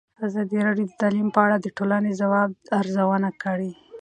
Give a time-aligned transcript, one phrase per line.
[0.27, 3.71] ازادي راډیو د تعلیم په اړه د ټولنې د ځواب ارزونه کړې.